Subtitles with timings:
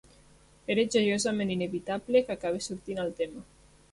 [0.75, 3.47] Era joiosament inevitable que acabés sortint el tema.